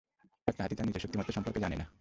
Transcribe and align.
একটা 0.47 0.61
হাতি 0.63 0.75
তার 0.75 0.85
নিজের 0.87 1.01
শক্তিমত্তা 1.01 1.33
সম্পর্কে 1.33 1.59
জানে 1.59 1.75
না। 1.75 1.85